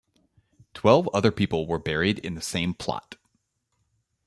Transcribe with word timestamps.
Twelve 0.73 1.07
other 1.13 1.29
people 1.31 1.67
were 1.67 1.77
buried 1.77 2.17
in 2.17 2.33
the 2.33 2.41
same 2.41 2.73
plot. 2.73 3.17